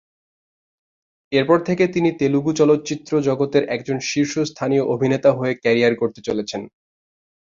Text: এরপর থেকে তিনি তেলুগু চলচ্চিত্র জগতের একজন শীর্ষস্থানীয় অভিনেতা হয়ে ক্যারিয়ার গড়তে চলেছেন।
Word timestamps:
এরপর 1.31 1.59
থেকে 1.67 1.83
তিনি 1.87 2.09
তেলুগু 2.19 2.51
চলচ্চিত্র 2.53 3.11
জগতের 3.21 3.63
একজন 3.75 3.97
শীর্ষস্থানীয় 4.09 4.83
অভিনেতা 4.85 5.29
হয়ে 5.33 5.53
ক্যারিয়ার 5.55 5.93
গড়তে 5.95 6.21
চলেছেন। 6.27 6.61